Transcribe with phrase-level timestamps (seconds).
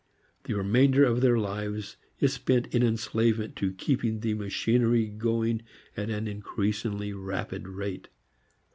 [0.45, 5.61] The remainder of their lives is spent in enslavement to keeping the machinery going
[5.95, 8.07] at an increasingly rapid rate.